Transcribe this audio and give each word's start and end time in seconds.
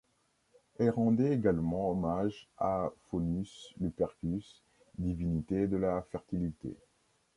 Elle 0.79 0.89
rendait 0.89 1.31
également 1.31 1.91
hommage 1.91 2.47
à 2.57 2.89
Faunus 3.03 3.71
Lupercus, 3.79 4.63
divinité 4.97 5.67
de 5.67 5.77
la 5.77 6.01
fertilité. 6.11 6.75